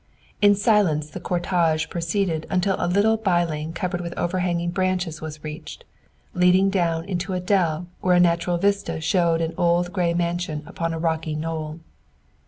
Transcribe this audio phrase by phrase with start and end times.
[0.41, 5.43] In silence the cortege proceeded until a little by lane covered with overhanging branches was
[5.43, 5.83] reached,
[6.33, 10.91] leading down into a dell where a natural vista showed an old gray mansion upon
[10.91, 11.81] a rocky knoll.